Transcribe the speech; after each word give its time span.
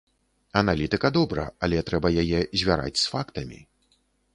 Аналітыка 0.61 1.11
добра, 1.19 1.45
але 1.67 1.85
трэба 1.91 2.13
яе 2.25 2.43
звяраць 2.63 2.97
з 3.05 3.17
фактамі. 3.17 3.67